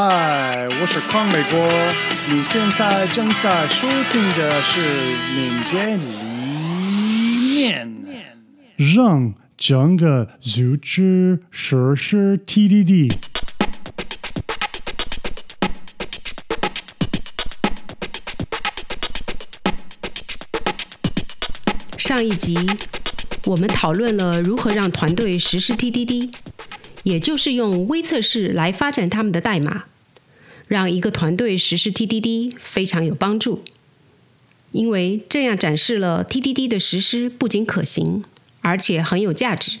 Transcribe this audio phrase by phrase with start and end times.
[0.00, 1.68] 嗨，我是康美国，
[2.30, 4.80] 你现在正在收听的是
[5.34, 7.90] 民间一面，
[8.76, 13.12] 让整个组织实施 TDD。
[21.96, 22.56] 上一集
[23.46, 26.32] 我们讨论了如何让团队实施 TDD，
[27.04, 29.84] 也就是用微测试来发展他们的代码，
[30.66, 33.62] 让一个团队实施 TDD 非常有帮助，
[34.72, 38.24] 因为这样展示了 TDD 的实施不仅可行，
[38.60, 39.78] 而且很有价值。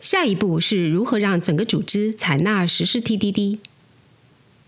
[0.00, 3.58] 下一步是如何让整个组织采纳实施 TDD。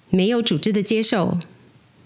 [0.08, 1.38] 没有组织的接受，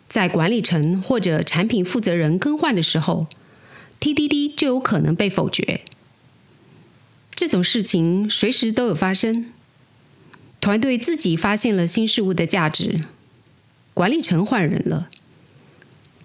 [0.08, 3.26] 在管理层或者产品负责人更换的时候。
[4.00, 5.82] TDD 就有可能被否决，
[7.40, 9.46] 这种事情随时都有发生。
[10.60, 13.00] 团队自己发现了新事物的价值，
[13.94, 15.08] 管理层换人了，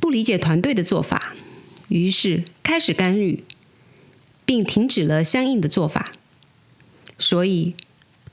[0.01, 1.33] 不理解团队的做法，
[1.87, 3.45] 于是开始干预，
[4.43, 6.11] 并停止了相应的做法。
[7.17, 7.75] 所以，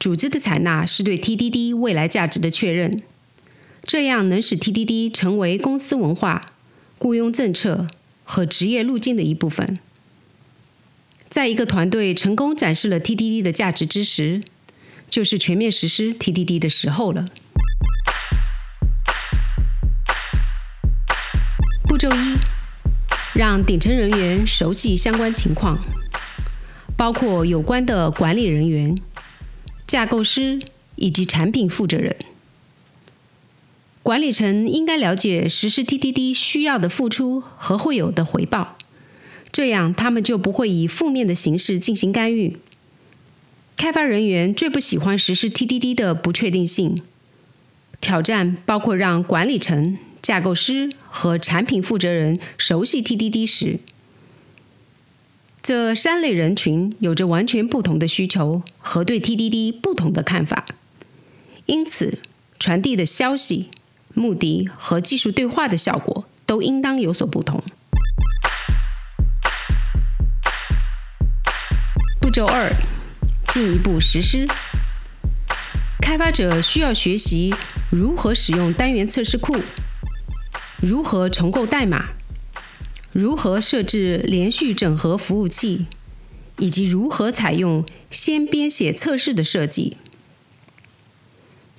[0.01, 3.01] 组织的采纳是对 TDD 未来价值的确认，
[3.85, 6.45] 这样能使 TDD 成为公司文化、
[6.99, 7.87] 雇佣政策。
[8.25, 9.79] 和职业路径的一部分，
[11.33, 14.43] 在一个团队成功展示了 TDD 的价值之时，
[15.09, 17.31] 就是全面实施 TDD 的时候了。
[21.89, 22.37] 步骤一，
[23.35, 25.79] 让顶层人员熟悉相关情况，
[26.99, 28.95] 包括有关的管理人员、
[29.87, 30.61] 架构师
[30.97, 32.15] 以及产品负责人。
[34.03, 38.77] 管理层应该了解实施 TDD 需要的付出和会有的回报，
[39.53, 42.57] 这样他们就不会以负面的形式进行干预。
[43.77, 46.97] 开发人员最不喜欢实施 TDD 的不确定性
[48.01, 53.79] 挑战，包括让管理层、架构师和产品负责人熟悉 TDD 时，
[55.63, 60.65] 这三类人群有着完全不同的需求和对 TDD 不同的看法，
[61.67, 62.19] 因此
[62.59, 63.69] 传递的消息。
[64.15, 67.63] 目的和技术对话的效果都应当有所不同。
[72.33, 72.75] 骤二，
[73.49, 74.49] 进一步实施。
[76.01, 77.55] 开发者需要学习
[77.91, 79.59] 如何使用单元测试库，
[80.81, 82.13] 如何重构代码，
[83.13, 85.85] 如何设置连续整合服务器，
[86.57, 89.99] 以及如何采用先编写测试的设计。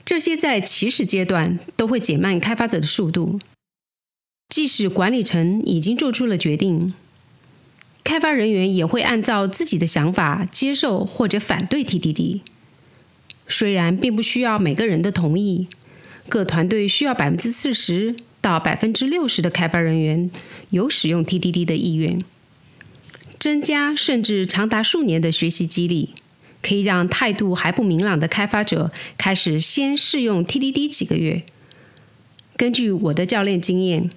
[0.05, 3.39] 这些在起始阶段都会减慢开发者的速度，
[4.49, 6.93] 即使管理层已经做出了决定，
[8.13, 12.41] 开发人员也会按照自己的想法接受或者反对 TDD。
[13.47, 15.67] 虽然并不需要每个人的同意，
[16.29, 20.29] 各团队需要百分之四十到百分之六十的开发人员
[20.69, 22.19] 有使用 TDD 的意愿，
[23.39, 26.09] 增加甚至长达数年的学习激励。
[26.61, 31.41] 可以让态度还不明朗的开发者开始先试用 TDD 几个月。
[32.55, 34.07] 根据我的教练经验，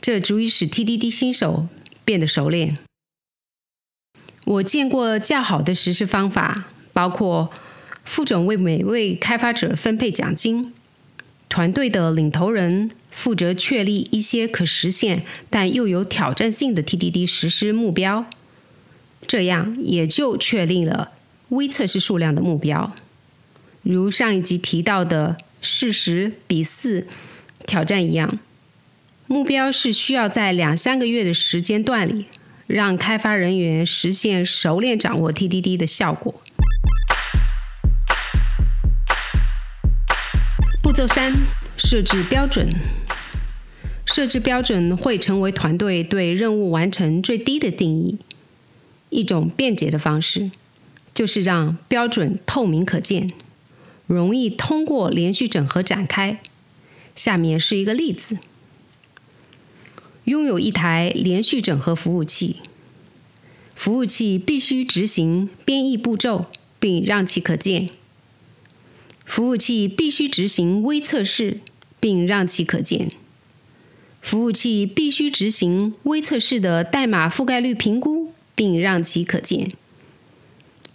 [0.00, 1.68] 这足以使 TDD 新手
[2.04, 2.74] 变得熟练。
[4.46, 7.50] 我见过较好的实施方法，包括
[8.04, 10.72] 副总为每位开发者分配奖金，
[11.48, 18.26] 团队的领头人负责确立一些可实现但又有挑战性的 TDD 实施目标，
[19.26, 21.10] 这样也就确立了。
[21.48, 22.94] 微测试数量的目标，
[23.82, 27.08] 如上一集提到的四十比四
[27.66, 28.38] 挑战一样，
[29.26, 32.26] 目标是需要在两三个月的时间段里，
[32.66, 36.42] 让开发人员实现熟练掌握 TDD 的效果。
[40.82, 41.32] 步骤三：
[41.76, 42.68] 设置标准。
[44.06, 48.18] 设置标准会成为团队对任务完成最低的定义，
[49.10, 50.50] 一种便捷的方式。
[51.12, 53.30] 就是让标准透明可见，
[54.06, 56.38] 容易通过连续整合展开。
[57.14, 58.38] 下面是一个例子：
[60.26, 62.56] 拥有一台连续整合服务器，
[63.76, 66.46] 服务器必须执行编译步骤，
[66.80, 67.86] 并让其可见；
[69.24, 71.60] 服务器必须执行微测试，
[72.00, 73.08] 并让其可见；
[74.20, 79.68] 服务器必须执行微测试的代码覆盖率评估，并让其可见。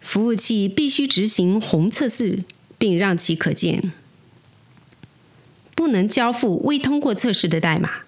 [0.01, 2.43] 服务器必须执行红测试，
[2.77, 3.93] 并让其可见。
[5.73, 8.01] 不能交付未通过测试的代码。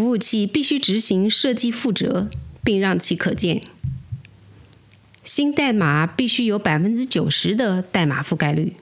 [0.00, 2.30] 服务器必须执行设计负责，
[2.64, 3.60] 并让其可见。
[5.22, 8.72] 新代码必须有百分之九十的代码覆盖率。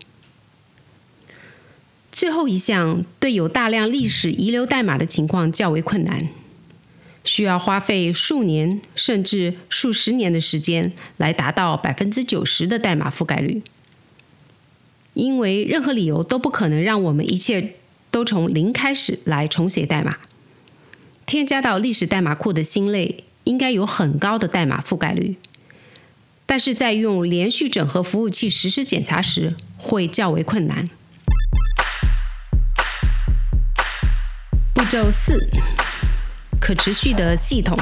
[2.13, 6.29] 最后一项对有大量历史遗留代码的情况较为困难，
[7.25, 13.61] 需要花费数年甚至数十年的时间来达到百分之九十的代码覆盖率。
[15.15, 17.75] 因为任何理由都不可能让我们一切
[18.13, 20.19] 都从零开始来重写代码。
[21.29, 25.37] 添加到历史代码库的新类应该有很高的代码覆盖率，
[26.47, 30.89] 但是在用连续整合服务器实施检查时会较为困难。
[34.73, 35.47] 步骤四：
[36.59, 37.77] 可持续的系统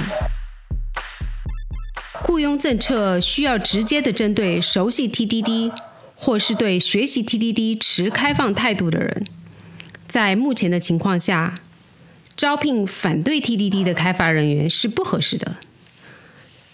[2.25, 5.73] 雇佣政策需要直接的针对熟悉 TDD
[6.17, 9.25] 或是对学习 TDD 持开放态度的人。
[10.09, 11.55] 在目前的情况下。
[12.37, 15.57] 招聘反对 TDD 的开发人员是不合适的。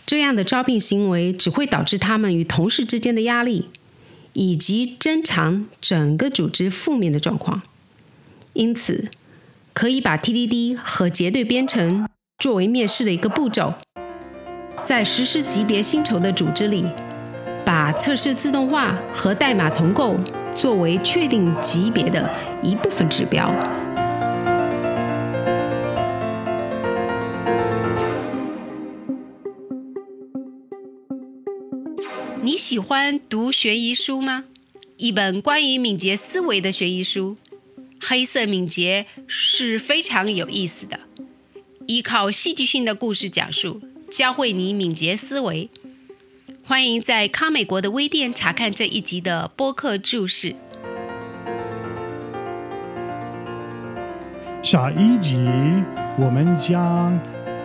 [0.05, 3.69] 这样的招聘行为只会导致他们与同事之间的压力，
[4.33, 7.63] 以及增强整个组织负面的状况。
[8.55, 9.09] 因此，
[9.73, 13.75] 可以把 TDD 和结对编程作为面试的一个步骤。
[14.85, 16.85] 在实施级别薪酬的组织里，
[17.65, 20.17] 把测试自动化和代码重构
[20.57, 22.29] 作为确定级别的
[22.63, 23.55] 一部分指标。
[32.45, 34.43] 你喜欢读悬疑书吗？
[34.97, 37.37] 一本关于敏捷思维的悬疑书，
[38.05, 40.99] 《黑色敏捷》是非常有意思的，
[41.87, 43.81] 依靠戏剧性的故事讲述，
[44.11, 45.71] 教会你敏捷思维。
[46.65, 50.57] 欢迎在康美国的微店查看这一集的播客注释。
[54.61, 55.37] 下一集
[56.19, 57.17] 我们将。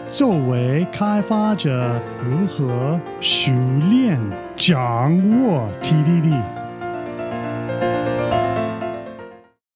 [0.10, 3.52] 作为开发者，如何熟
[3.92, 4.18] 练
[4.58, 6.57] 掌握 TDD？